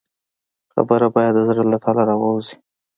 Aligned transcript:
خبره 0.73 1.07
باید 1.15 1.33
د 1.35 1.39
زړه 1.49 1.63
له 1.71 1.77
تله 1.83 2.03
راووځي. 2.09 2.55